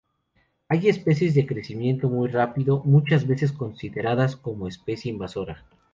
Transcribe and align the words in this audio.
Hay 0.67 0.89
especies 0.89 1.35
de 1.35 1.45
crecimiento 1.45 2.09
muy 2.09 2.27
rápido, 2.27 2.81
muchas 2.85 3.27
veces 3.27 3.51
consideradas 3.53 4.35
como 4.35 4.67
especie 4.67 5.11
invasora. 5.11 5.63